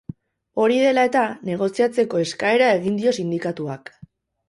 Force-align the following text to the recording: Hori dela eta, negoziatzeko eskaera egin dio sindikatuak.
Hori 0.63 0.79
dela 0.83 1.03
eta, 1.09 1.27
negoziatzeko 1.51 2.25
eskaera 2.25 2.73
egin 2.81 3.01
dio 3.05 3.17
sindikatuak. 3.23 3.99